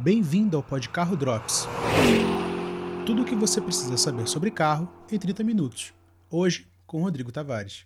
[0.00, 1.66] Bem-vindo ao Pod Carro Drops.
[3.04, 5.92] Tudo o que você precisa saber sobre carro em 30 minutos.
[6.30, 7.84] Hoje, com Rodrigo Tavares.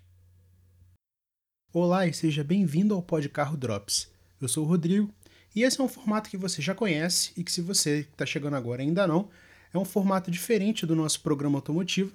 [1.73, 4.11] Olá e seja bem-vindo ao Pod Carro Drops.
[4.39, 5.11] Eu sou o Rodrigo
[5.57, 8.57] e esse é um formato que você já conhece e que, se você está chegando
[8.57, 9.31] agora ainda não,
[9.73, 12.13] é um formato diferente do nosso programa automotivo,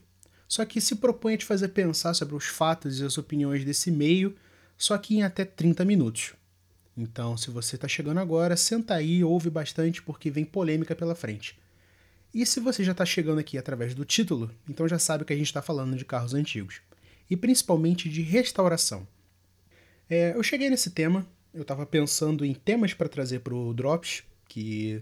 [0.48, 3.89] só que se propõe a te fazer pensar sobre os fatos e as opiniões desse
[3.89, 4.36] meio,
[4.77, 6.36] só que em até 30 minutos.
[6.98, 11.58] Então, se você está chegando agora, senta aí, ouve bastante porque vem polêmica pela frente.
[12.34, 15.35] E se você já está chegando aqui através do título, então já sabe que a
[15.35, 16.81] gente está falando de carros antigos
[17.30, 19.07] e principalmente de restauração.
[20.09, 24.23] É, eu cheguei nesse tema, eu estava pensando em temas para trazer para o Drops,
[24.48, 25.02] que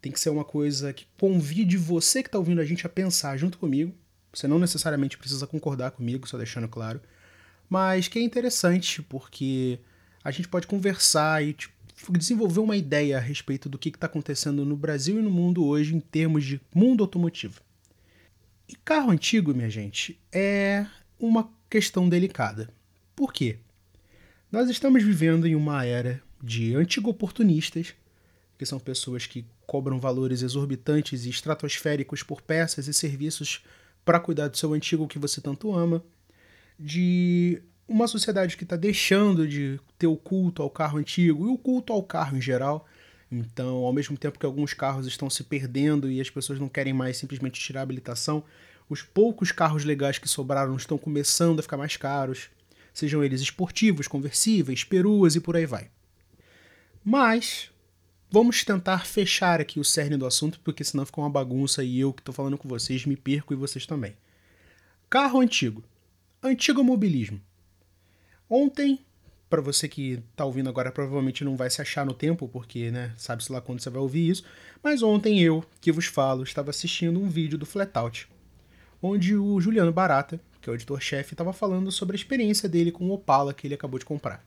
[0.00, 3.36] tem que ser uma coisa que convide você que está ouvindo a gente a pensar
[3.36, 3.92] junto comigo.
[4.32, 7.00] Você não necessariamente precisa concordar comigo, só deixando claro,
[7.68, 9.78] mas que é interessante porque
[10.24, 11.74] a gente pode conversar e tipo,
[12.12, 15.94] desenvolver uma ideia a respeito do que está acontecendo no Brasil e no mundo hoje
[15.94, 17.60] em termos de mundo automotivo.
[18.66, 20.86] E carro antigo, minha gente, é
[21.20, 22.70] uma questão delicada.
[23.14, 23.58] Por quê?
[24.50, 27.94] Nós estamos vivendo em uma era de antigo oportunistas,
[28.56, 33.62] que são pessoas que cobram valores exorbitantes e estratosféricos por peças e serviços
[34.04, 36.02] para cuidar do seu antigo que você tanto ama,
[36.78, 41.58] de uma sociedade que está deixando de ter o culto ao carro antigo e o
[41.58, 42.86] culto ao carro em geral.
[43.30, 46.92] Então, ao mesmo tempo que alguns carros estão se perdendo e as pessoas não querem
[46.92, 48.44] mais simplesmente tirar a habilitação,
[48.88, 52.48] os poucos carros legais que sobraram estão começando a ficar mais caros,
[52.92, 55.90] sejam eles esportivos, conversíveis, peruas e por aí vai.
[57.04, 57.70] Mas
[58.30, 62.12] vamos tentar fechar aqui o cerne do assunto, porque senão fica uma bagunça e eu
[62.12, 64.16] que estou falando com vocês me perco e vocês também.
[65.10, 65.82] Carro antigo.
[66.42, 67.40] Antigo mobilismo.
[68.56, 69.00] Ontem,
[69.50, 73.12] para você que está ouvindo agora, provavelmente não vai se achar no tempo, porque, né,
[73.16, 74.44] sabe-se lá quando você vai ouvir isso,
[74.80, 78.28] mas ontem eu, que vos falo, estava assistindo um vídeo do Flatout,
[79.02, 83.08] onde o Juliano Barata, que é o editor-chefe, estava falando sobre a experiência dele com
[83.08, 84.44] o Opala que ele acabou de comprar.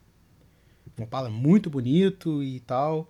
[0.98, 3.10] Um Opala muito bonito e tal,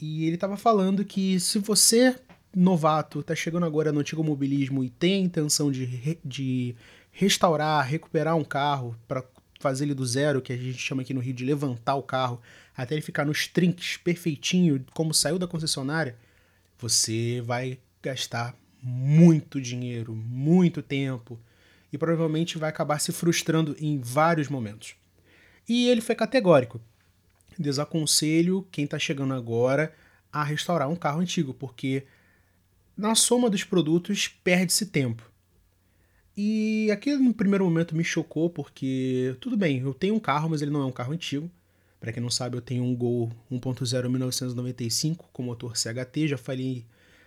[0.00, 2.18] e ele estava falando que se você,
[2.56, 6.74] novato, está chegando agora no antigo mobilismo e tem a intenção de, re de
[7.12, 9.22] restaurar, recuperar um carro para
[9.60, 12.40] fazer ele do zero, que a gente chama aqui no Rio de levantar o carro,
[12.76, 16.16] até ele ficar nos trinques perfeitinho, como saiu da concessionária,
[16.78, 21.38] você vai gastar muito dinheiro, muito tempo
[21.92, 24.94] e provavelmente vai acabar se frustrando em vários momentos.
[25.68, 26.80] E ele foi categórico.
[27.58, 29.94] Desaconselho quem está chegando agora
[30.32, 32.04] a restaurar um carro antigo, porque
[32.96, 35.29] na soma dos produtos perde-se tempo.
[36.42, 40.62] E aquilo no primeiro momento me chocou porque, tudo bem, eu tenho um carro, mas
[40.62, 41.50] ele não é um carro antigo.
[42.00, 46.86] Para quem não sabe, eu tenho um Gol 1.0 1995 com motor CHT, já falei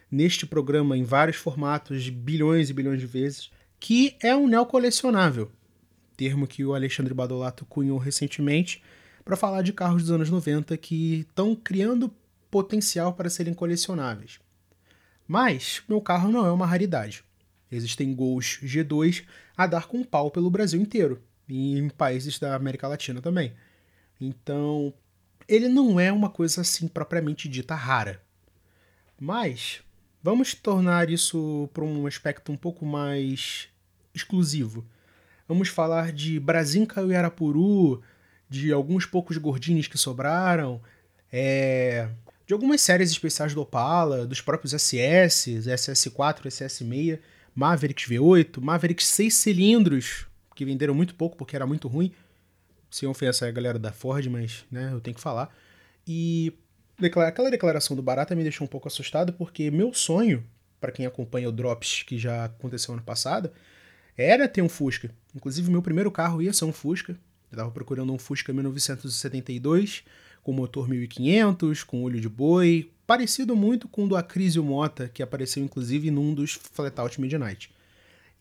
[0.09, 5.51] neste programa em vários formatos, bilhões e bilhões de vezes, que é um neocolecionável,
[6.17, 8.81] termo que o Alexandre Badolato cunhou recentemente
[9.23, 12.11] para falar de carros dos anos 90 que estão criando
[12.49, 14.39] potencial para serem colecionáveis.
[15.27, 17.23] Mas meu carro não é uma raridade.
[17.75, 19.25] Existem gols G2
[19.57, 23.53] a dar com pau pelo Brasil inteiro e em países da América Latina também.
[24.19, 24.93] Então,
[25.47, 28.21] ele não é uma coisa assim propriamente dita rara.
[29.19, 29.81] Mas
[30.21, 33.67] vamos tornar isso para um aspecto um pouco mais
[34.13, 34.85] exclusivo.
[35.47, 38.01] Vamos falar de Brasinca e Arapuru,
[38.49, 40.81] de alguns poucos gordinhos que sobraram,
[41.31, 42.09] é,
[42.45, 47.19] de algumas séries especiais do Opala, dos próprios SS, SS4, SS6
[47.55, 50.25] Mavericks V8, Mavericks 6 cilindros,
[50.55, 52.11] que venderam muito pouco porque era muito ruim.
[52.89, 55.53] Sem ofensa a galera da Ford, mas né, eu tenho que falar.
[56.07, 56.53] E
[57.27, 60.43] aquela declaração do Barata me deixou um pouco assustado porque meu sonho,
[60.79, 63.51] para quem acompanha o Drops que já aconteceu ano passado,
[64.17, 65.09] era ter um Fusca.
[65.35, 67.13] Inclusive, meu primeiro carro ia ser um Fusca.
[67.13, 70.03] Eu estava procurando um Fusca 1972,
[70.43, 75.23] com motor 1500, com olho de boi, parecido muito com o do Acrisio Mota, que
[75.23, 77.71] apareceu inclusive num dos Flatout Midnight.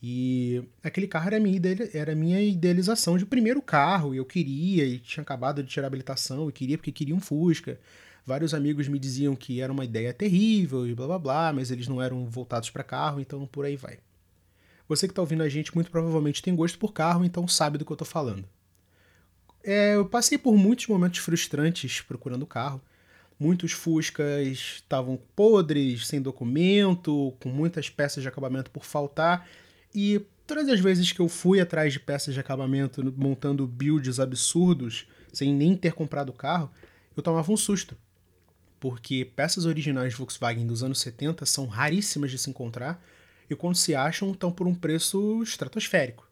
[0.03, 1.61] E aquele carro era minha,
[1.95, 5.89] era minha idealização de primeiro carro, e eu queria, e tinha acabado de tirar a
[5.89, 7.79] habilitação, e queria porque queria um Fusca.
[8.27, 11.87] Vários amigos me diziam que era uma ideia terrível e blá blá blá, mas eles
[11.87, 13.99] não eram voltados para carro, então por aí vai.
[14.89, 17.85] Você que está ouvindo a gente muito provavelmente tem gosto por carro, então sabe do
[17.85, 18.45] que eu estou falando.
[19.65, 22.81] É, eu passei por muitos momentos frustrantes procurando carro.
[23.39, 29.49] Muitos Fuscas estavam podres, sem documento, com muitas peças de acabamento por faltar.
[29.95, 35.07] E todas as vezes que eu fui atrás de peças de acabamento, montando builds absurdos,
[35.33, 36.71] sem nem ter comprado o carro,
[37.17, 37.97] eu tomava um susto.
[38.81, 43.01] porque peças originais Volkswagen dos anos 70 são raríssimas de se encontrar
[43.49, 46.29] e quando se acham estão por um preço estratosférico.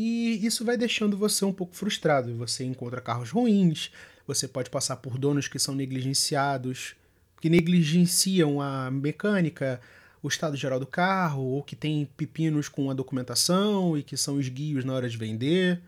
[0.00, 2.32] E isso vai deixando você um pouco frustrado.
[2.36, 3.90] Você encontra carros ruins,
[4.28, 6.94] você pode passar por donos que são negligenciados,
[7.40, 9.80] que negligenciam a mecânica,
[10.22, 14.38] o estado geral do carro, ou que tem pepinos com a documentação e que são
[14.38, 15.82] esguios na hora de vender.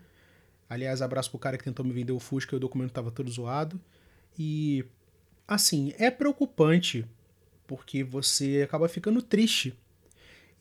[0.69, 3.31] Aliás, abraço pro cara que tentou me vender o Fusca e o documento estava todo
[3.31, 3.79] zoado.
[4.37, 4.83] E
[5.47, 7.05] assim, é preocupante
[7.65, 9.73] porque você acaba ficando triste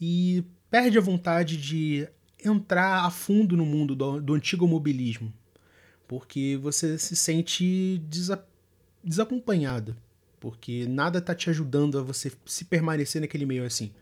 [0.01, 2.09] e perde a vontade de
[2.45, 5.33] entrar a fundo no mundo do, do antigo mobilismo,
[6.07, 8.45] porque você se sente desa,
[9.03, 9.97] desacompanhado,
[10.39, 13.93] porque nada está te ajudando a você se permanecer naquele meio assim.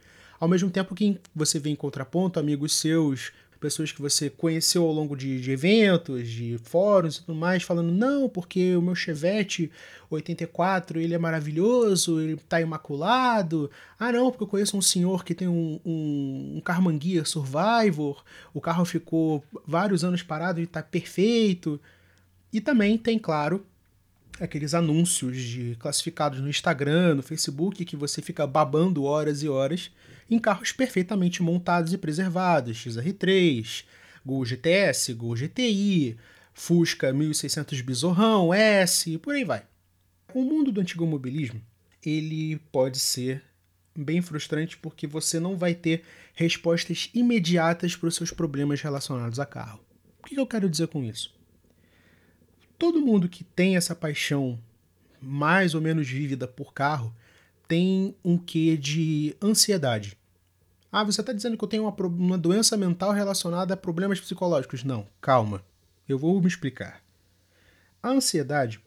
[0.40, 4.92] Ao mesmo tempo que você vê em contraponto amigos seus pessoas que você conheceu ao
[4.92, 9.70] longo de, de, eventos, de fóruns e tudo mais, falando, não, porque o meu Chevette
[10.10, 13.70] 84, ele é maravilhoso, ele tá imaculado.
[13.98, 18.22] Ah, não, porque eu conheço um senhor que tem um, um, um Carmanguia Survivor,
[18.54, 21.80] o carro ficou vários anos parado e tá perfeito.
[22.52, 23.66] E também tem, claro,
[24.40, 29.90] aqueles anúncios de classificados no Instagram, no Facebook, que você fica babando horas e horas
[30.30, 33.84] em carros perfeitamente montados e preservados, XR3,
[34.24, 36.16] Gol GTS, Gol GTI,
[36.52, 39.64] Fusca 1600 Bizorrão, S, e por aí vai.
[40.34, 41.62] O mundo do antigo mobilismo,
[42.04, 43.42] ele pode ser
[43.96, 46.04] bem frustrante porque você não vai ter
[46.34, 49.80] respostas imediatas para os seus problemas relacionados a carro.
[50.20, 51.34] O que eu quero dizer com isso?
[52.78, 54.58] Todo mundo que tem essa paixão
[55.20, 57.14] mais ou menos vívida por carro
[57.66, 60.17] tem um quê de ansiedade.
[60.90, 64.82] Ah, você está dizendo que eu tenho uma, uma doença mental relacionada a problemas psicológicos.
[64.82, 65.62] Não, calma.
[66.08, 67.02] Eu vou me explicar.
[68.02, 68.80] A ansiedade,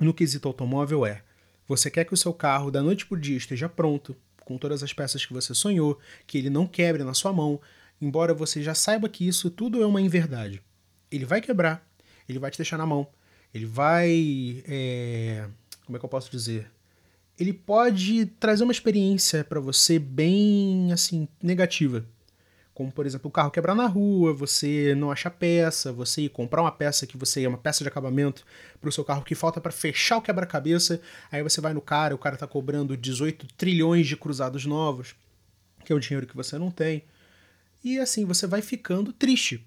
[0.00, 1.22] no quesito automóvel, é:
[1.68, 4.82] você quer que o seu carro, da noite para o dia, esteja pronto, com todas
[4.82, 7.60] as peças que você sonhou, que ele não quebre na sua mão,
[8.00, 10.62] embora você já saiba que isso tudo é uma inverdade.
[11.10, 11.86] Ele vai quebrar,
[12.28, 13.06] ele vai te deixar na mão,
[13.52, 14.62] ele vai.
[14.66, 15.48] É...
[15.84, 16.70] Como é que eu posso dizer?
[17.38, 22.04] Ele pode trazer uma experiência para você bem assim negativa.
[22.72, 26.60] Como, por exemplo, o carro quebrar na rua, você não achar peça, você ir comprar
[26.60, 28.44] uma peça que você é uma peça de acabamento
[28.78, 31.00] para o seu carro que falta para fechar o quebra-cabeça,
[31.32, 35.14] aí você vai no cara, o cara está cobrando 18 trilhões de cruzados novos,
[35.86, 37.04] que é o dinheiro que você não tem.
[37.82, 39.66] E assim, você vai ficando triste.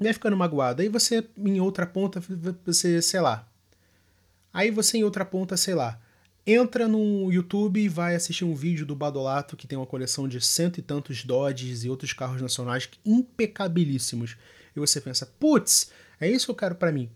[0.00, 0.82] Vai ficando magoado.
[0.82, 2.20] Aí você, em outra ponta,
[2.64, 3.46] você, sei lá.
[4.52, 6.01] Aí você, em outra ponta, sei lá
[6.46, 10.40] entra no YouTube e vai assistir um vídeo do Badolato que tem uma coleção de
[10.40, 14.36] cento e tantos Dodges e outros carros nacionais impecabilíssimos.
[14.74, 15.90] E você pensa, putz,
[16.20, 17.10] é isso que eu quero para mim.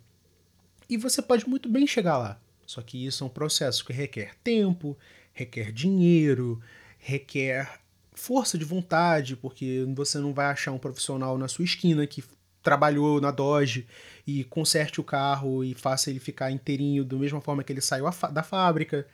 [0.88, 2.40] E você pode muito bem chegar lá.
[2.64, 4.96] Só que isso é um processo que requer tempo,
[5.32, 6.61] requer dinheiro,
[6.99, 7.81] requer
[8.12, 12.25] força de vontade, porque você não vai achar um profissional na sua esquina que
[12.62, 13.87] trabalhou na Dodge
[14.26, 18.06] e conserte o carro e faça ele ficar inteirinho da mesma forma que ele saiu
[18.32, 19.06] da fábrica.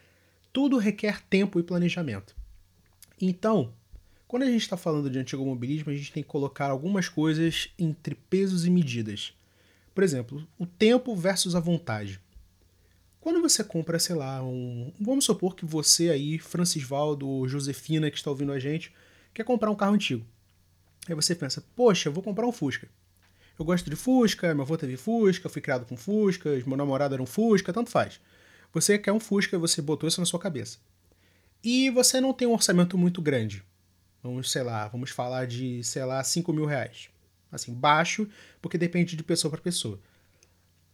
[0.53, 2.35] Tudo requer tempo e planejamento.
[3.19, 3.73] Então,
[4.27, 7.69] quando a gente está falando de antigo mobilismo, a gente tem que colocar algumas coisas
[7.77, 9.33] entre pesos e medidas.
[9.93, 12.19] Por exemplo, o tempo versus a vontade.
[13.19, 14.91] Quando você compra, sei lá, um.
[14.99, 18.93] Vamos supor que você aí, Francisvaldo ou Josefina, que está ouvindo a gente,
[19.33, 20.25] quer comprar um carro antigo.
[21.07, 22.87] Aí você pensa, poxa, eu vou comprar um Fusca.
[23.57, 27.23] Eu gosto de Fusca, meu avô teve Fusca, fui criado com Fusca, meu namorado era
[27.23, 28.19] um Fusca, tanto faz.
[28.73, 30.79] Você quer um Fusca, você botou isso na sua cabeça.
[31.63, 33.63] E você não tem um orçamento muito grande.
[34.21, 37.09] Vamos, sei lá, vamos falar de, sei lá, 5 mil reais.
[37.51, 38.27] Assim, baixo,
[38.61, 39.99] porque depende de pessoa para pessoa.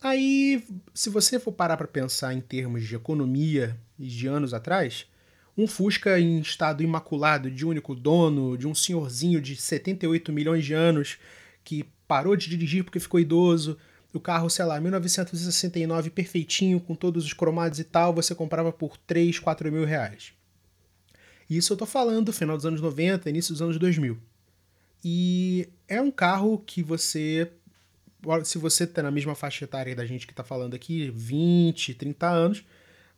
[0.01, 5.05] Aí, se você for parar para pensar em termos de economia e de anos atrás,
[5.57, 10.73] um Fusca em estado imaculado, de único dono, de um senhorzinho de 78 milhões de
[10.73, 11.17] anos
[11.63, 13.77] que parou de dirigir porque ficou idoso,
[14.13, 18.97] o carro, sei lá, 1969 perfeitinho, com todos os cromados e tal, você comprava por
[18.97, 20.33] 3, 4 mil reais.
[21.49, 24.17] Isso eu tô falando final dos anos 90, início dos anos 2000.
[25.03, 27.51] E é um carro que você,
[28.43, 32.27] se você tá na mesma faixa etária da gente que tá falando aqui, 20, 30
[32.27, 32.63] anos,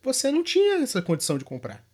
[0.02, 1.84] você não tinha essa condição de comprar.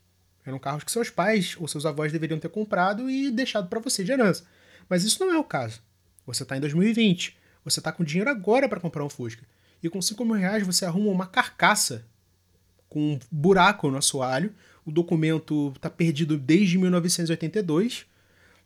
[0.45, 4.03] Eram carros que seus pais ou seus avós deveriam ter comprado e deixado para você
[4.03, 4.45] de herança.
[4.89, 5.83] Mas isso não é o caso.
[6.27, 7.37] Você está em 2020.
[7.69, 9.45] Você está com dinheiro agora para comprar um Fusca.
[9.83, 12.05] E com 5 mil reais você arruma uma carcaça
[12.89, 14.55] com um buraco no assoalho.
[14.85, 18.07] O documento está perdido desde 1982,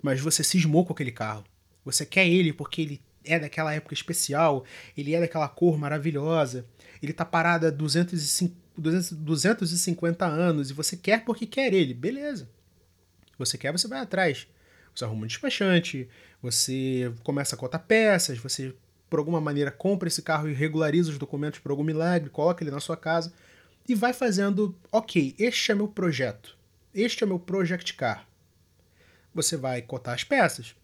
[0.00, 1.44] mas você cismou com aquele carro.
[1.84, 4.64] Você quer ele porque ele é daquela época especial,
[4.96, 6.64] ele é daquela cor maravilhosa,
[7.02, 12.48] ele está parado há 250 250 anos e você quer porque quer ele, beleza.
[13.38, 14.46] Você quer, você vai atrás.
[14.94, 16.08] Você arruma um despachante,
[16.40, 18.74] você começa a cotar peças, você
[19.12, 22.70] por alguma maneira compra esse carro e regulariza os documentos por algum milagre, coloca ele
[22.70, 23.30] na sua casa
[23.86, 26.56] e vai fazendo, ok, este é meu projeto,
[26.94, 28.26] este é meu project car.
[29.34, 30.74] Você vai cotar as peças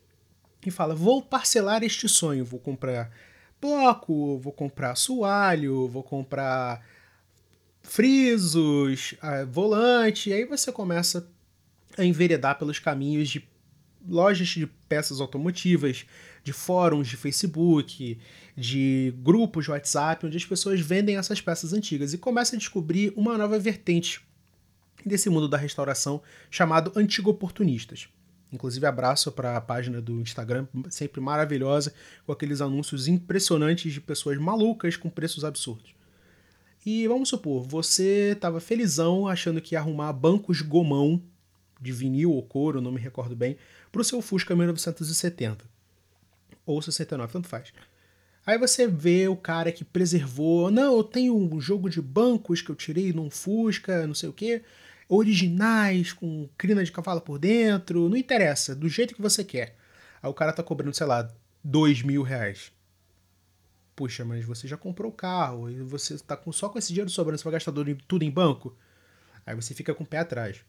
[0.66, 3.11] e fala, vou parcelar este sonho, vou comprar
[3.58, 6.87] bloco, vou comprar assoalho, vou comprar
[7.80, 9.14] frisos,
[9.50, 11.26] volante, e aí você começa
[11.97, 13.49] a enveredar pelos caminhos de
[14.06, 16.04] lojas de peças automotivas,
[16.48, 18.18] de fóruns de Facebook,
[18.56, 23.12] de grupos de WhatsApp, onde as pessoas vendem essas peças antigas e começa a descobrir
[23.14, 24.22] uma nova vertente
[25.04, 28.08] desse mundo da restauração chamado antigo oportunistas.
[28.50, 31.92] Inclusive, abraço para a página do Instagram, sempre maravilhosa,
[32.24, 35.94] com aqueles anúncios impressionantes de pessoas malucas com preços absurdos.
[36.86, 41.22] E vamos supor, você estava felizão achando que ia arrumar bancos gomão
[41.78, 43.58] de vinil ou couro, não me recordo bem,
[43.92, 45.77] para o seu Fusca 1970.
[46.70, 47.72] Ou 69, tanto faz.
[48.46, 50.70] Aí você vê o cara que preservou.
[50.70, 54.32] Não, eu tenho um jogo de bancos que eu tirei num Fusca, não sei o
[54.32, 54.62] quê
[55.08, 59.76] originais, com crina de cavalo por dentro, não interessa, do jeito que você quer.
[60.22, 61.28] Aí o cara tá cobrando, sei lá,
[61.64, 62.70] dois mil reais.
[63.96, 67.10] Puxa, mas você já comprou o carro e você tá com, só com esse dinheiro
[67.10, 67.72] sobrando, você vai gastar
[68.06, 68.76] tudo em banco?
[69.44, 70.60] Aí você fica com o pé atrás.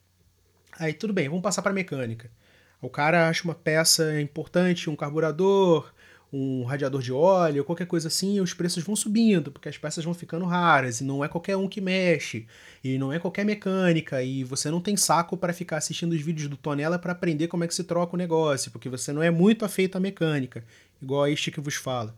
[0.79, 2.31] Aí tudo bem, vamos passar para mecânica.
[2.81, 5.91] O cara acha uma peça importante, um carburador,
[6.31, 10.13] um radiador de óleo, qualquer coisa assim, os preços vão subindo, porque as peças vão
[10.13, 12.45] ficando raras, e não é qualquer um que mexe,
[12.83, 16.47] e não é qualquer mecânica, e você não tem saco para ficar assistindo os vídeos
[16.47, 19.31] do Tonela para aprender como é que se troca o negócio, porque você não é
[19.31, 20.63] muito afeito à mecânica,
[21.01, 22.15] igual a este que vos fala.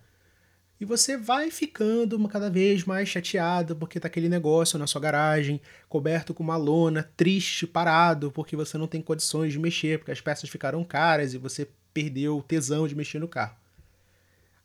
[0.81, 5.61] E você vai ficando cada vez mais chateado porque tá aquele negócio na sua garagem,
[5.87, 10.19] coberto com uma lona, triste, parado, porque você não tem condições de mexer, porque as
[10.19, 13.55] peças ficaram caras e você perdeu o tesão de mexer no carro.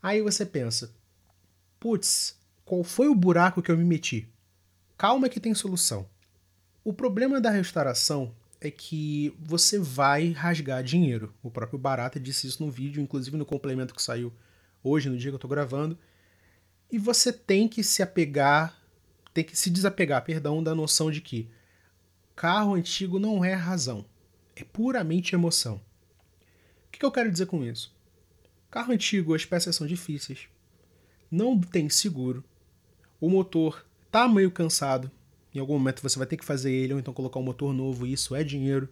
[0.02, 0.90] Aí você pensa,
[1.78, 4.26] putz, qual foi o buraco que eu me meti?
[4.96, 6.08] Calma que tem solução.
[6.82, 11.34] O problema da restauração é que você vai rasgar dinheiro.
[11.42, 14.32] O próprio Barata disse isso no vídeo, inclusive no complemento que saiu
[14.86, 15.98] hoje, no dia que eu tô gravando.
[16.90, 18.80] E você tem que se apegar,
[19.34, 21.48] tem que se desapegar, perdão, da noção de que
[22.34, 24.04] carro antigo não é razão,
[24.54, 25.80] é puramente emoção.
[26.86, 27.94] O que eu quero dizer com isso?
[28.70, 30.48] Carro antigo, as peças são difíceis,
[31.30, 32.44] não tem seguro,
[33.20, 35.10] o motor tá meio cansado,
[35.54, 38.06] em algum momento você vai ter que fazer ele ou então colocar um motor novo,
[38.06, 38.88] isso é dinheiro.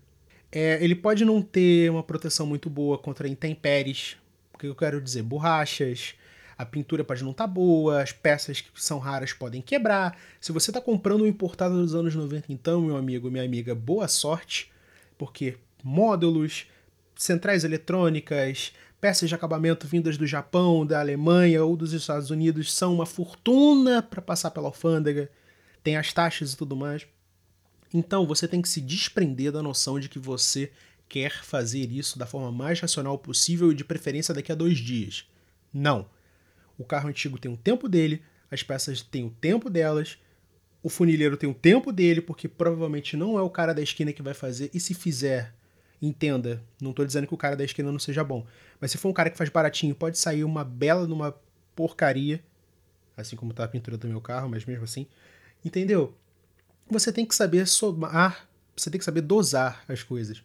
[0.50, 4.16] É, ele pode não ter uma proteção muito boa contra intempéries,
[4.64, 5.22] que eu quero dizer?
[5.22, 6.14] Borrachas,
[6.56, 10.16] a pintura pode não estar tá boa, as peças que são raras podem quebrar.
[10.40, 14.08] Se você está comprando um importado dos anos 90, então, meu amigo, minha amiga, boa
[14.08, 14.72] sorte,
[15.18, 16.66] porque módulos,
[17.16, 22.94] centrais eletrônicas, peças de acabamento vindas do Japão, da Alemanha ou dos Estados Unidos são
[22.94, 25.30] uma fortuna para passar pela alfândega,
[25.82, 27.06] tem as taxas e tudo mais.
[27.92, 30.72] Então você tem que se desprender da noção de que você
[31.14, 35.24] quer fazer isso da forma mais racional possível e de preferência daqui a dois dias.
[35.72, 36.10] Não.
[36.76, 40.18] O carro antigo tem o tempo dele, as peças têm o tempo delas,
[40.82, 44.22] o funileiro tem o tempo dele, porque provavelmente não é o cara da esquina que
[44.22, 45.54] vai fazer, e se fizer,
[46.02, 48.44] entenda, não estou dizendo que o cara da esquina não seja bom,
[48.80, 51.32] mas se for um cara que faz baratinho, pode sair uma bela numa
[51.76, 52.42] porcaria,
[53.16, 55.06] assim como tá a pintura do meu carro, mas mesmo assim,
[55.64, 56.12] entendeu?
[56.90, 60.42] Você tem que saber somar, você tem que saber dosar as coisas.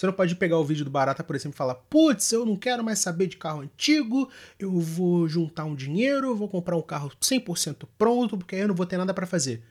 [0.00, 2.56] Você não pode pegar o vídeo do Barata, por exemplo, e falar: putz, eu não
[2.56, 6.80] quero mais saber de carro antigo, eu vou juntar um dinheiro, eu vou comprar um
[6.80, 9.62] carro 100% pronto, porque aí eu não vou ter nada para fazer.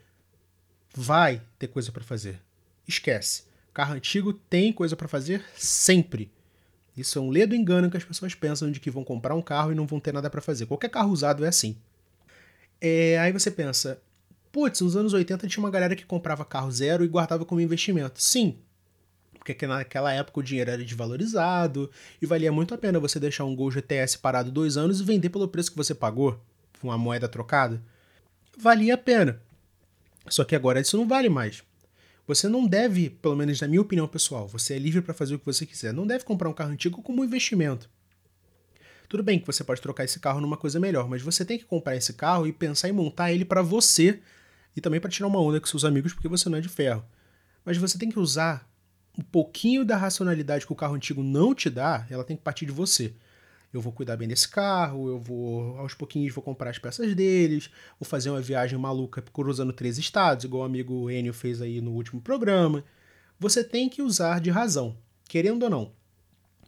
[0.96, 2.40] Vai ter coisa para fazer.
[2.88, 3.46] Esquece.
[3.74, 6.32] Carro antigo tem coisa para fazer sempre.
[6.96, 9.72] Isso é um ledo engano que as pessoas pensam de que vão comprar um carro
[9.72, 10.68] e não vão ter nada para fazer.
[10.68, 11.76] Qualquer carro usado é assim.
[12.80, 14.00] É, aí você pensa,
[14.52, 18.22] putz, nos anos 80 tinha uma galera que comprava carro zero e guardava como investimento.
[18.22, 18.60] Sim,
[19.54, 21.90] porque naquela época o dinheiro era desvalorizado
[22.22, 25.30] e valia muito a pena você deixar um Gol GTS parado dois anos e vender
[25.30, 26.40] pelo preço que você pagou,
[26.82, 27.82] uma moeda trocada.
[28.58, 29.42] Valia a pena.
[30.28, 31.64] Só que agora isso não vale mais.
[32.28, 35.40] Você não deve, pelo menos na minha opinião pessoal, você é livre para fazer o
[35.40, 37.90] que você quiser, não deve comprar um carro antigo como um investimento.
[39.10, 41.66] Tudo bem que você pode trocar esse carro numa coisa melhor, mas você tem que
[41.66, 44.20] comprar esse carro e pensar em montar ele para você
[44.76, 47.04] e também para tirar uma onda com seus amigos porque você não é de ferro.
[47.66, 48.69] Mas você tem que usar
[49.20, 52.66] um pouquinho da racionalidade que o carro antigo não te dá, ela tem que partir
[52.66, 53.14] de você.
[53.72, 57.70] eu vou cuidar bem desse carro, eu vou aos pouquinhos vou comprar as peças deles,
[58.00, 61.92] vou fazer uma viagem maluca cruzando três estados, igual o amigo Enio fez aí no
[61.92, 62.84] último programa.
[63.38, 64.98] Você tem que usar de razão,
[65.28, 65.92] querendo ou não.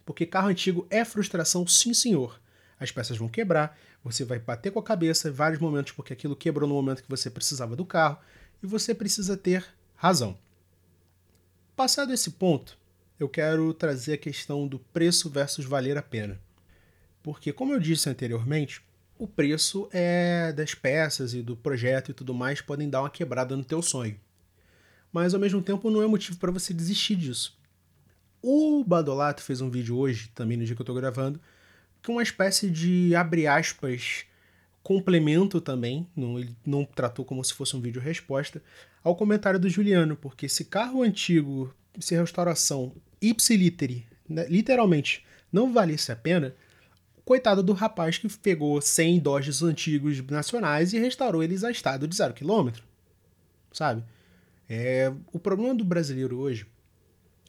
[0.04, 2.38] Porque carro antigo é frustração, sim senhor.
[2.78, 6.36] As peças vão quebrar, você vai bater com a cabeça em vários momentos porque aquilo
[6.36, 8.18] quebrou no momento que você precisava do carro
[8.62, 9.64] e você precisa ter
[9.96, 10.36] razão.
[11.74, 12.78] Passado esse ponto,
[13.18, 16.38] eu quero trazer a questão do preço versus valer a pena.
[17.22, 18.82] Porque, como eu disse anteriormente,
[19.18, 23.56] o preço é das peças e do projeto e tudo mais podem dar uma quebrada
[23.56, 24.20] no teu sonho.
[25.10, 27.58] Mas ao mesmo tempo não é motivo para você desistir disso.
[28.42, 31.40] O Badolato fez um vídeo hoje, também no dia que eu estou gravando,
[32.02, 34.26] que é uma espécie de abre aspas
[34.82, 38.60] complemento também, não, ele não tratou como se fosse um vídeo resposta,
[39.02, 46.10] ao comentário do Juliano, porque esse carro antigo, se restauração ipsiliteri, né, literalmente, não valesse
[46.12, 46.54] a pena,
[47.24, 52.16] coitado do rapaz que pegou 100 Dodges antigos nacionais e restaurou eles a estado de
[52.16, 52.84] zero quilômetro,
[53.72, 54.02] sabe?
[54.68, 56.66] É, o problema do brasileiro hoje,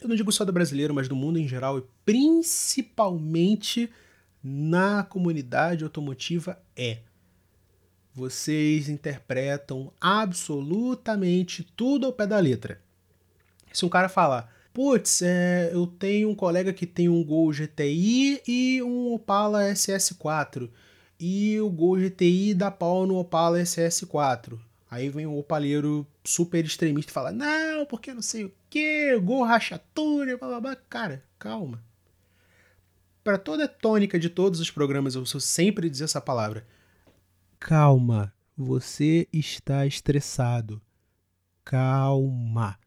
[0.01, 3.89] eu não digo só do brasileiro, mas do mundo em geral, e principalmente
[4.43, 6.99] na comunidade automotiva, é
[8.13, 12.79] vocês interpretam absolutamente tudo ao pé da letra.
[13.71, 18.41] Se um cara falar, putz, é, eu tenho um colega que tem um Gol GTI
[18.47, 20.69] e um Opala SS4.
[21.19, 24.59] E o Gol GTI dá pau no Opala SS4.
[24.91, 29.43] Aí vem um opaleiro super extremista e fala: Não, porque não sei o que, Gol
[29.43, 30.75] rachatura, blá blá blá.
[30.87, 31.81] Cara, calma.
[33.23, 36.63] Para toda a tônica de todos os programas, eu sou sempre dizer essa palavra.
[37.63, 40.81] Calma, você está estressado.
[41.63, 42.77] Calma.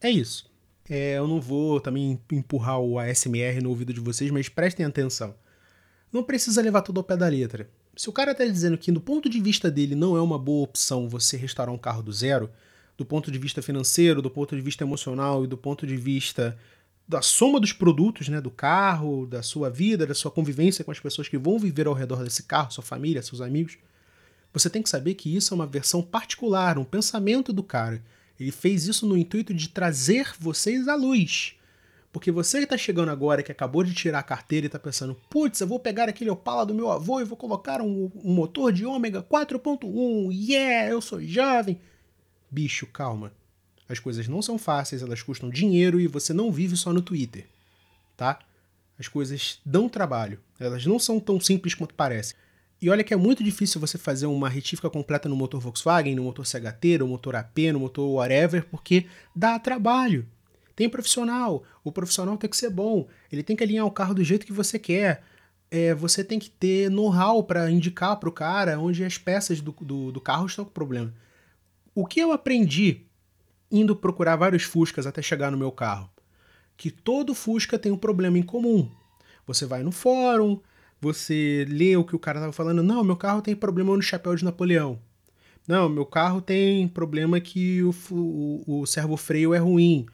[0.00, 0.50] É isso.
[0.88, 5.34] É, eu não vou também empurrar o ASMR no ouvido de vocês, mas prestem atenção.
[6.10, 7.68] Não precisa levar tudo ao pé da letra.
[7.94, 10.64] Se o cara está dizendo que, do ponto de vista dele, não é uma boa
[10.64, 12.50] opção você restaurar um carro do zero,
[12.96, 16.58] do ponto de vista financeiro, do ponto de vista emocional e do ponto de vista
[17.06, 21.00] da soma dos produtos, né, do carro, da sua vida, da sua convivência com as
[21.00, 23.76] pessoas que vão viver ao redor desse carro, sua família, seus amigos,
[24.52, 28.02] você tem que saber que isso é uma versão particular, um pensamento do cara.
[28.38, 31.56] Ele fez isso no intuito de trazer vocês à luz.
[32.12, 35.16] Porque você que está chegando agora, que acabou de tirar a carteira e está pensando,
[35.28, 38.72] putz, eu vou pegar aquele Opala do meu avô e vou colocar um, um motor
[38.72, 41.80] de ômega 4.1, yeah, eu sou jovem.
[42.48, 43.32] Bicho, calma.
[43.88, 47.46] As coisas não são fáceis, elas custam dinheiro e você não vive só no Twitter,
[48.16, 48.38] tá?
[48.98, 52.36] As coisas dão trabalho, elas não são tão simples quanto parecem.
[52.80, 56.24] E olha que é muito difícil você fazer uma retífica completa no motor Volkswagen, no
[56.24, 60.26] motor CHT, no motor AP, no motor whatever, porque dá trabalho.
[60.76, 64.24] Tem profissional, o profissional tem que ser bom, ele tem que alinhar o carro do
[64.24, 65.22] jeito que você quer.
[65.70, 69.72] É, você tem que ter know-how para indicar para o cara onde as peças do,
[69.80, 71.12] do, do carro estão com problema.
[71.94, 73.02] O que eu aprendi
[73.78, 76.10] indo procurar vários Fuscas até chegar no meu carro?
[76.76, 78.90] Que todo Fusca tem um problema em comum.
[79.46, 80.60] Você vai no fórum,
[81.00, 82.82] você lê o que o cara estava falando.
[82.82, 84.98] Não, meu carro tem problema no chapéu de Napoleão.
[85.66, 90.06] Não, meu carro tem problema que o, o, o servo-freio é ruim.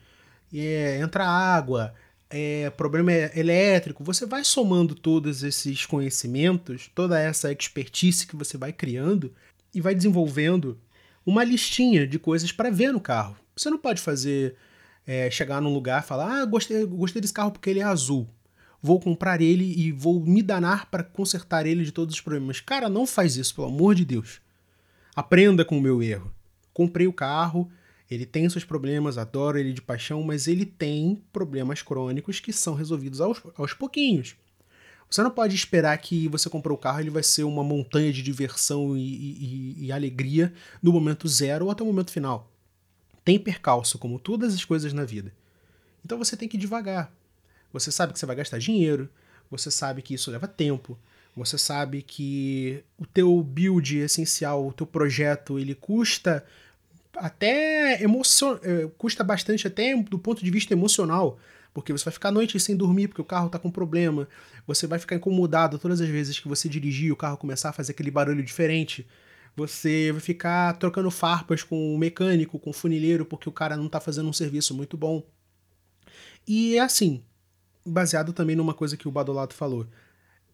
[0.53, 1.93] É, entra água,
[2.29, 4.03] é, problema é elétrico.
[4.03, 9.33] Você vai somando todos esses conhecimentos, toda essa expertise que você vai criando
[9.73, 10.77] e vai desenvolvendo
[11.25, 13.35] uma listinha de coisas para ver no carro.
[13.61, 14.55] Você não pode fazer,
[15.05, 18.27] é, chegar num lugar e falar: Ah, gostei, gostei desse carro porque ele é azul
[18.81, 22.59] vou comprar ele e vou me danar para consertar ele de todos os problemas.
[22.59, 24.41] Cara, não faz isso, pelo amor de Deus.
[25.15, 26.33] Aprenda com o meu erro.
[26.73, 27.69] Comprei o carro,
[28.09, 32.73] ele tem seus problemas, adoro ele de paixão, mas ele tem problemas crônicos que são
[32.73, 34.35] resolvidos aos, aos pouquinhos.
[35.09, 38.21] Você não pode esperar que você comprou o carro ele vai ser uma montanha de
[38.21, 42.50] diversão e, e, e alegria no momento zero ou até o momento final.
[43.23, 45.33] Tem percalço, como todas as coisas na vida.
[46.03, 47.11] Então você tem que ir devagar.
[47.71, 49.09] Você sabe que você vai gastar dinheiro,
[49.49, 50.97] você sabe que isso leva tempo,
[51.35, 56.43] você sabe que o teu build essencial, o teu projeto, ele custa
[57.15, 58.57] até emocion...
[58.63, 61.39] Eh, custa bastante até do ponto de vista emocional,
[61.73, 64.27] porque você vai ficar noite sem dormir porque o carro está com problema,
[64.67, 67.93] você vai ficar incomodado todas as vezes que você dirigir o carro começar a fazer
[67.93, 69.07] aquele barulho diferente,
[69.55, 73.87] você vai ficar trocando farpas com o mecânico, com o funileiro, porque o cara não
[73.87, 75.23] está fazendo um serviço muito bom.
[76.47, 77.23] E é assim,
[77.85, 79.85] baseado também numa coisa que o Badolato falou.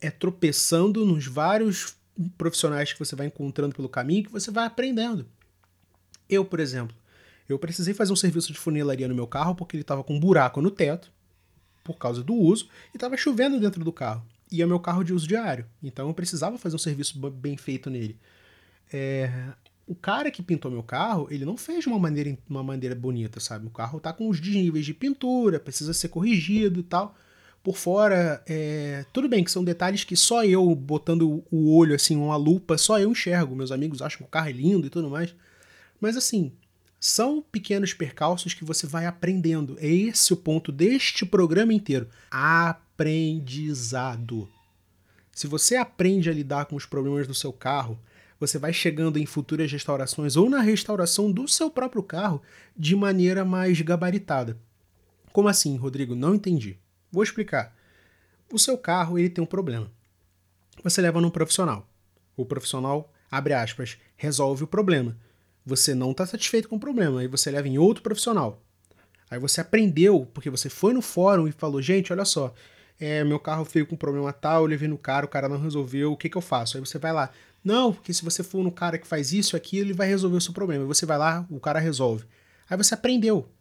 [0.02, 1.96] É tropeçando nos vários
[2.38, 5.28] profissionais que você vai encontrando pelo caminho que você vai aprendendo.
[6.30, 6.96] Eu, por exemplo,
[7.48, 10.20] eu precisei fazer um serviço de funilaria no meu carro porque ele estava com um
[10.20, 11.12] buraco no teto
[11.84, 14.26] por causa do uso e estava chovendo dentro do carro.
[14.52, 15.66] e é meu carro de uso diário.
[15.82, 18.18] Então eu precisava fazer um serviço bem feito nele.
[18.92, 19.32] É,
[19.88, 23.40] o cara que pintou meu carro, ele não fez de uma maneira, uma maneira bonita,
[23.40, 23.66] sabe?
[23.68, 27.16] O carro tá com os desníveis de pintura, precisa ser corrigido e tal.
[27.64, 32.16] Por fora, é, tudo bem que são detalhes que só eu, botando o olho assim,
[32.16, 33.56] uma lupa, só eu enxergo.
[33.56, 35.34] Meus amigos acham que o carro é lindo e tudo mais.
[36.00, 36.52] Mas assim,
[37.00, 39.78] são pequenos percalços que você vai aprendendo.
[39.80, 42.08] É esse o ponto deste programa inteiro.
[42.32, 43.38] Aprendizado.
[45.32, 48.00] Se você aprende a lidar com os problemas do seu carro,
[48.40, 52.42] você vai chegando em futuras restaurações ou na restauração do seu próprio carro
[52.76, 54.58] de maneira mais gabaritada.
[55.32, 56.16] Como assim, Rodrigo?
[56.16, 56.78] Não entendi.
[57.12, 57.76] Vou explicar.
[58.52, 59.92] O seu carro ele tem um problema.
[60.84, 61.88] Você leva num profissional.
[62.36, 65.18] O profissional, abre aspas, resolve o problema
[65.68, 68.64] você não está satisfeito com o problema, aí você leva em outro profissional.
[69.30, 72.54] Aí você aprendeu, porque você foi no fórum e falou, gente, olha só,
[72.98, 76.14] é, meu carro veio com problema tal, eu levei no cara, o cara não resolveu,
[76.14, 76.78] o que, que eu faço?
[76.78, 77.30] Aí você vai lá,
[77.68, 80.42] não, porque se você for no cara que faz isso aqui, ele vai resolver o
[80.42, 80.86] seu problema.
[80.86, 82.26] Você vai lá, o cara resolve.
[82.70, 83.52] Aí você aprendeu.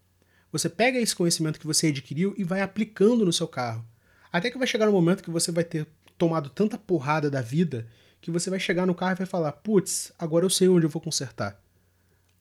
[0.53, 3.85] Você pega esse conhecimento que você adquiriu e vai aplicando no seu carro.
[4.33, 7.89] Até que vai chegar um momento que você vai ter tomado tanta porrada da vida
[8.21, 10.91] que você vai chegar no carro e vai falar: putz, agora eu sei onde eu
[10.91, 11.61] vou consertar.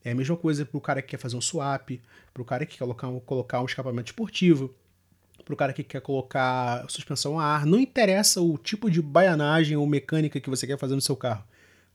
[0.04, 2.00] É a mesma coisa para o cara que quer fazer um swap,
[2.32, 4.72] para o cara que quer colocar um, colocar um escapamento esportivo,
[5.44, 7.66] para o cara que quer colocar suspensão a ar.
[7.66, 11.44] Não interessa o tipo de baianagem ou mecânica que você quer fazer no seu carro.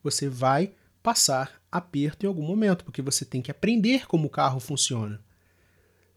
[0.02, 4.60] Você vai passar aperto em algum momento, porque você tem que aprender como o carro
[4.60, 5.20] funciona.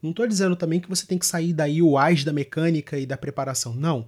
[0.02, 3.06] Não estou dizendo também que você tem que sair daí o ás da mecânica e
[3.06, 3.74] da preparação.
[3.74, 4.06] Não.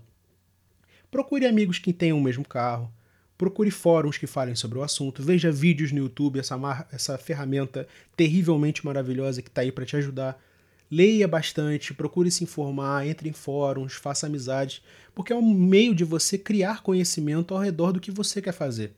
[1.11, 2.93] Procure amigos que tenham o mesmo carro.
[3.39, 7.87] Procure fóruns que falem sobre o assunto, veja vídeos no YouTube, essa, essa ferramenta
[8.17, 10.39] terrivelmente maravilhosa que está aí para te ajudar.
[10.91, 14.83] Leia bastante, procure se informar, entre em fóruns, faça amizades,
[15.15, 18.95] porque é um meio de você criar conhecimento ao redor do que você quer fazer.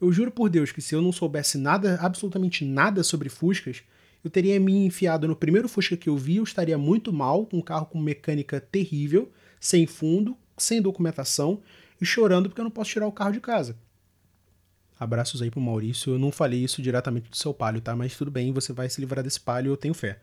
[0.00, 3.82] Eu juro por Deus que se eu não soubesse nada, absolutamente nada sobre Fuscas,
[4.24, 7.58] eu teria me enfiado no primeiro Fusca que eu vi, eu estaria muito mal, com
[7.58, 9.30] um carro com mecânica terrível,
[9.60, 11.60] sem fundo, sem documentação,
[12.00, 13.76] e chorando porque eu não posso tirar o carro de casa.
[14.98, 16.12] Abraços aí pro Maurício.
[16.12, 17.94] Eu não falei isso diretamente do seu palio, tá?
[17.94, 20.20] Mas tudo bem, você vai se livrar desse palio, eu tenho fé.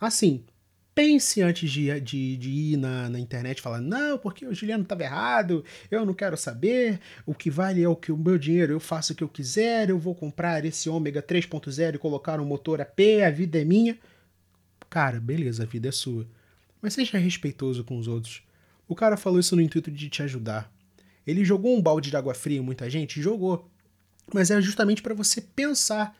[0.00, 0.44] Assim,
[0.94, 4.82] pense antes de, de, de ir na, na internet e falar: não, porque o Juliano
[4.82, 8.72] estava errado, eu não quero saber, o que vale é o que o meu dinheiro,
[8.72, 12.44] eu faço o que eu quiser, eu vou comprar esse ômega 3.0 e colocar um
[12.44, 13.98] motor AP, a vida é minha.
[14.88, 16.26] Cara, beleza, a vida é sua.
[16.80, 18.42] Mas seja respeitoso com os outros.
[18.86, 20.70] O cara falou isso no intuito de te ajudar.
[21.26, 23.22] Ele jogou um balde de água fria em muita gente?
[23.22, 23.70] Jogou.
[24.34, 26.16] Mas é justamente para você pensar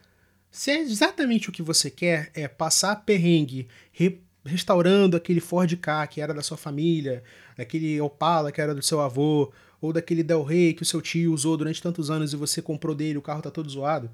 [0.53, 6.07] se é exatamente o que você quer, é passar perrengue re restaurando aquele Ford K
[6.07, 7.23] que era da sua família,
[7.57, 11.33] aquele Opala que era do seu avô, ou daquele Del Rey que o seu tio
[11.33, 14.11] usou durante tantos anos e você comprou dele, o carro tá todo zoado.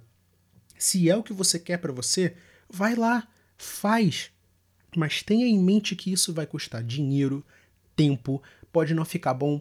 [0.78, 2.34] Se é o que você quer para você,
[2.68, 4.30] vai lá, faz.
[4.96, 7.44] Mas tenha em mente que isso vai custar dinheiro,
[7.94, 9.60] tempo, pode não ficar bom,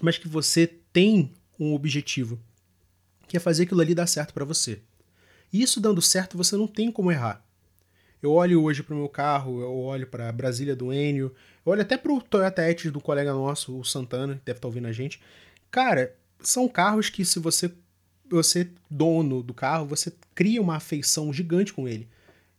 [0.00, 2.38] mas que você tem um objetivo,
[3.26, 4.80] que é fazer aquilo ali dar certo para você.
[5.52, 7.44] E isso dando certo, você não tem como errar.
[8.22, 11.72] Eu olho hoje para o meu carro, eu olho para a Brasília do Enio, eu
[11.72, 14.68] olho até para o Toyota Etios do colega nosso, o Santana, que deve estar tá
[14.68, 15.20] ouvindo a gente.
[15.70, 17.72] Cara, são carros que se você
[18.30, 22.06] você dono do carro, você cria uma afeição gigante com ele.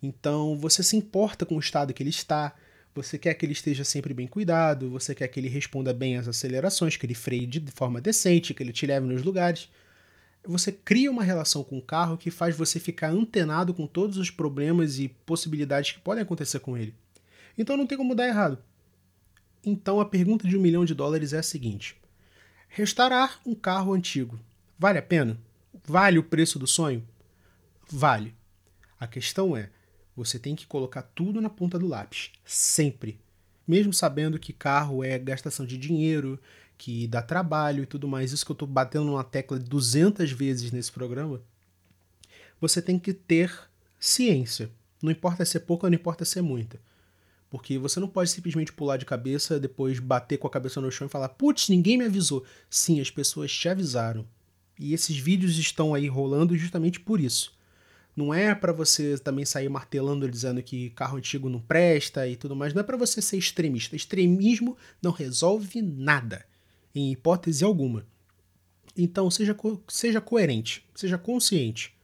[0.02, 2.56] Então você se importa com o estado que ele está,
[2.96, 6.28] você quer que ele esteja sempre bem cuidado, você quer que ele responda bem às
[6.28, 9.70] acelerações, que ele freie de forma decente, que ele te leve nos lugares.
[10.46, 14.32] Você cria uma relação com o carro que faz você ficar antenado com todos os
[14.32, 16.96] problemas e possibilidades que podem acontecer com ele.
[17.58, 18.58] Então não tem como dar errado.
[19.66, 21.98] Então a pergunta de um milhão de dólares é a seguinte:
[22.70, 24.40] restaurar um carro antigo
[24.78, 25.38] vale a pena?
[25.86, 27.06] Vale o preço do sonho?
[27.90, 28.34] Vale.
[29.00, 29.70] A questão é:
[30.16, 33.20] você tem que colocar tudo na ponta do lápis, sempre.
[33.68, 36.40] Mesmo sabendo que carro é gastação de dinheiro,
[36.80, 40.72] que dá trabalho e tudo mais, isso que eu estou batendo numa tecla 200 vezes
[40.72, 41.42] nesse programa,
[42.60, 43.54] você tem que ter
[44.00, 44.72] ciência.
[45.04, 46.80] Não importa ser pouca, não importa ser muita.
[47.50, 51.08] Porque você não pode simplesmente pular de cabeça, depois bater com a cabeça no chão
[51.08, 52.46] e falar: putz, ninguém me avisou.
[52.70, 54.26] Sim, as pessoas te avisaram.
[54.80, 57.54] E esses vídeos estão aí rolando justamente por isso.
[58.16, 62.56] Não é para você também sair martelando dizendo que carro antigo não presta e tudo
[62.56, 62.74] mais.
[62.74, 63.98] Não é para você ser extremista.
[63.98, 66.46] Extremismo não resolve nada,
[66.94, 68.06] em hipótese alguma.
[68.98, 71.96] Então seja, co seja coerente, seja consciente.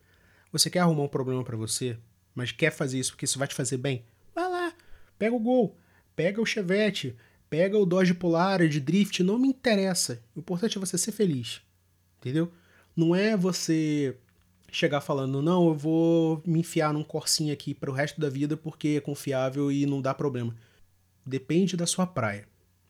[0.52, 1.98] Você quer arrumar um problema para você,
[2.34, 4.06] mas quer fazer isso porque isso vai te fazer bem?
[4.34, 4.74] Vai lá,
[5.18, 5.76] pega o Gol,
[6.16, 7.16] pega o Chevette,
[7.50, 10.22] Pega o Dodge Polar de drift, não me interessa.
[10.36, 11.62] O importante é você ser feliz.
[12.20, 12.52] Entendeu?
[12.96, 14.18] Não é você
[14.72, 18.58] chegar falando, não, eu vou me enfiar num corsinho aqui para o resto da vida
[18.58, 20.54] porque é confiável e não dá problema.
[21.26, 22.46] Depende da sua praia.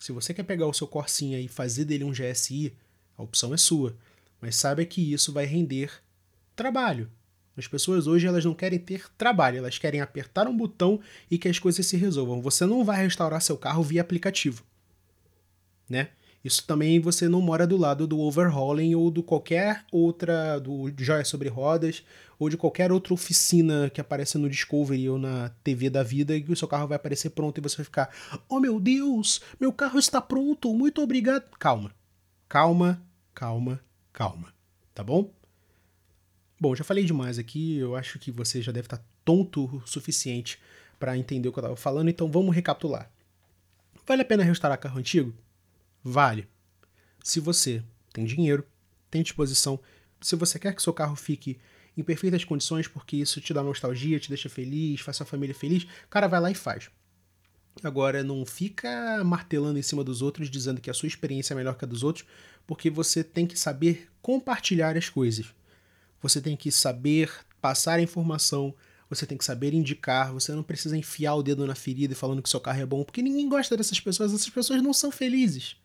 [0.06, 2.72] Se você quer pegar o seu corsinha e fazer dele um GSI,
[3.18, 3.98] a opção é sua.
[4.40, 5.92] Mas saiba que isso vai render
[6.56, 7.10] trabalho.
[7.58, 11.48] As pessoas hoje elas não querem ter trabalho, elas querem apertar um botão e que
[11.48, 12.40] as coisas se resolvam.
[12.40, 14.64] Você não vai restaurar seu carro via aplicativo,
[15.90, 16.10] né?
[16.46, 21.26] Isso também você não mora do lado do overhauling ou do qualquer outra do Joia
[21.26, 22.04] sobre Rodas
[22.38, 26.44] ou de qualquer outra oficina que aparece no Discovery ou na TV da vida e
[26.44, 28.14] que o seu carro vai aparecer pronto e você vai ficar:
[28.48, 31.50] "Oh meu Deus, meu carro está pronto, muito obrigado".
[31.58, 31.92] Calma.
[32.48, 33.02] Calma,
[33.34, 33.80] calma,
[34.14, 34.54] calma.
[34.94, 35.34] Tá bom?
[36.60, 40.60] Bom, já falei demais aqui, eu acho que você já deve estar tonto o suficiente
[41.00, 43.10] para entender o que eu estava falando, então vamos recapitular.
[44.06, 45.34] Vale a pena restaurar carro antigo?
[46.08, 46.48] Vale.
[47.24, 48.64] Se você tem dinheiro,
[49.10, 49.80] tem disposição,
[50.22, 51.58] se você quer que seu carro fique
[51.98, 55.88] em perfeitas condições, porque isso te dá nostalgia, te deixa feliz, faz sua família feliz,
[56.08, 56.92] cara, vai lá e faz.
[57.84, 61.76] Agora, não fica martelando em cima dos outros, dizendo que a sua experiência é melhor
[61.76, 62.24] que a dos outros,
[62.68, 65.48] porque você tem que saber compartilhar as coisas.
[66.22, 68.76] Você tem que saber passar a informação,
[69.10, 72.44] você tem que saber indicar, você não precisa enfiar o dedo na ferida e falando
[72.44, 75.78] que seu carro é bom, porque ninguém gosta dessas pessoas, essas pessoas não são felizes.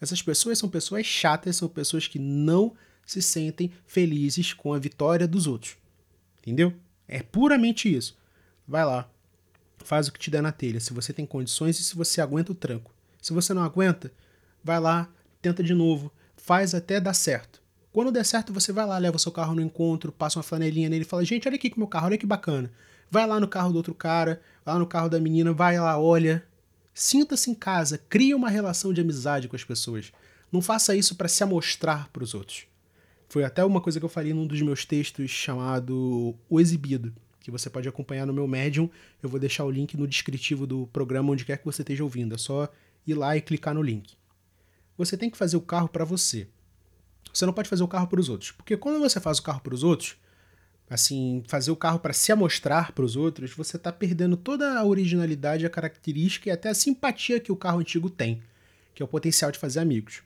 [0.00, 5.26] Essas pessoas são pessoas chatas, são pessoas que não se sentem felizes com a vitória
[5.26, 5.76] dos outros.
[6.40, 6.74] Entendeu?
[7.06, 8.16] É puramente isso.
[8.66, 9.08] Vai lá,
[9.78, 12.52] faz o que te der na telha, se você tem condições e se você aguenta
[12.52, 12.92] o tranco.
[13.20, 14.12] Se você não aguenta,
[14.62, 15.08] vai lá,
[15.40, 17.62] tenta de novo, faz até dar certo.
[17.90, 20.88] Quando der certo, você vai lá, leva o seu carro no encontro, passa uma flanelinha
[20.88, 22.70] nele e fala: Gente, olha aqui com meu carro, olha que bacana.
[23.10, 25.98] Vai lá no carro do outro cara, vai lá no carro da menina, vai lá,
[25.98, 26.44] olha.
[27.00, 30.10] Sinta-se em casa, cria uma relação de amizade com as pessoas.
[30.50, 32.66] Não faça isso para se amostrar para os outros.
[33.28, 37.52] Foi até uma coisa que eu falei num dos meus textos chamado O Exibido, que
[37.52, 38.90] você pode acompanhar no meu Medium.
[39.22, 42.34] Eu vou deixar o link no descritivo do programa onde quer que você esteja ouvindo.
[42.34, 42.68] É só
[43.06, 44.16] ir lá e clicar no link.
[44.96, 46.48] Você tem que fazer o carro para você.
[47.32, 48.50] Você não pode fazer o carro para os outros.
[48.50, 50.16] Porque quando você faz o carro para os outros,
[50.88, 54.84] assim, fazer o carro para se amostrar para os outros, você está perdendo toda a
[54.84, 58.42] originalidade, a característica e até a simpatia que o carro antigo tem,
[58.94, 60.22] que é o potencial de fazer amigos.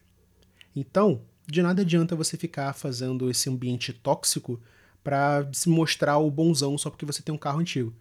[0.75, 4.61] Então, de nada adianta você ficar fazendo esse ambiente tóxico
[5.03, 7.93] para se mostrar o bonzão só porque você tem um carro antigo.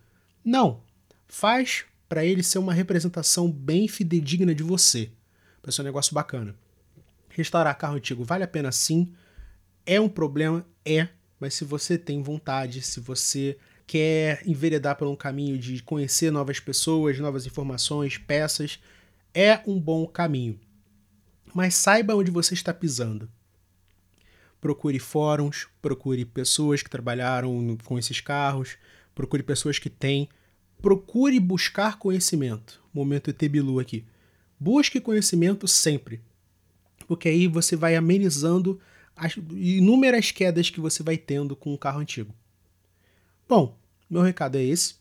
[0.46, 0.82] Não,
[1.28, 5.10] faz para ele ser uma representação bem fidedigna de você,
[5.62, 6.56] para ser um negócio bacana.
[7.30, 9.14] Restaurar carro antigo vale a pena sim.
[9.86, 10.66] É um problema?
[10.86, 11.08] É.
[11.42, 16.60] Mas se você tem vontade, se você quer enveredar por um caminho de conhecer novas
[16.60, 18.80] pessoas, novas informações, peças,
[19.34, 20.60] é um bom caminho.
[21.52, 23.28] Mas saiba onde você está pisando.
[24.62, 28.78] Procure fóruns, procure pessoas que trabalharam com esses carros,
[29.16, 30.30] procure pessoas que têm.
[30.80, 32.80] Procure buscar conhecimento.
[32.94, 34.06] Momento Etebilu aqui.
[34.60, 36.22] Busque conhecimento sempre
[37.12, 38.80] porque aí você vai amenizando
[39.22, 42.34] as inúmeras quedas que você vai tendo com o carro antigo.
[43.48, 43.78] Bom,
[44.10, 44.96] meu recado é esse.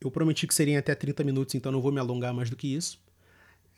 [0.00, 2.74] Eu prometi que seriam até 30 minutos, então não vou me alongar mais do que
[2.74, 2.98] isso.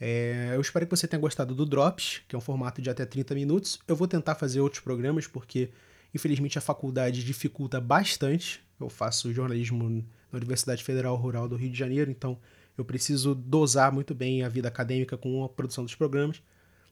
[0.01, 3.05] É, eu espero que você tenha gostado do Drops, que é um formato de até
[3.05, 3.81] 30 minutos.
[3.89, 5.71] Eu vou tentar fazer outros programas, porque
[6.15, 8.63] infelizmente a faculdade dificulta bastante.
[8.79, 9.89] Eu faço jornalismo
[10.31, 12.39] na Universidade Federal Rural do Rio de Janeiro, então
[12.79, 16.41] eu preciso dosar muito bem a vida acadêmica com a produção dos programas.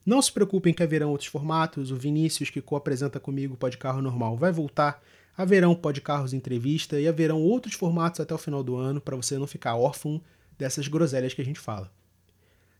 [0.05, 1.91] Não se preocupem que haverão outros formatos.
[1.91, 5.03] O Vinícius, que co-apresenta comigo o Pode Carro Normal, vai voltar.
[5.37, 9.37] Haverão Pode Carros Entrevista e haverão outros formatos até o final do ano para você
[9.39, 10.21] não ficar órfão
[10.59, 11.91] dessas groselhas que a gente fala.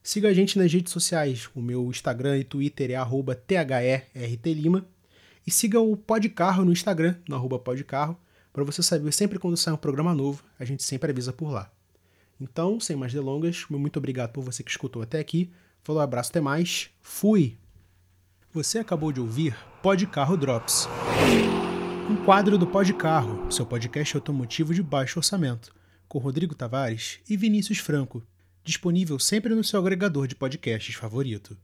[0.03, 1.49] Siga a gente nas redes sociais.
[1.55, 2.97] O meu Instagram e Twitter é
[3.35, 4.87] THERTLima.
[5.47, 8.19] E siga o Podcarro no Instagram, no arroba Podcarro,
[8.53, 11.71] para você saber sempre quando sai um programa novo, a gente sempre avisa por lá.
[12.41, 15.51] Então, sem mais delongas, muito obrigado por você que escutou até aqui.
[15.85, 16.89] Falou, abraço, até mais.
[17.03, 17.59] Fui!
[18.55, 20.89] Você acabou de ouvir Pod Carro Drops.
[22.09, 25.75] Um quadro do Pod Carro, seu podcast automotivo de baixo orçamento,
[26.09, 28.23] com Rodrigo Tavares e Vinícius Franco,
[28.65, 31.55] disponível sempre no seu agregador de podcasts favorito.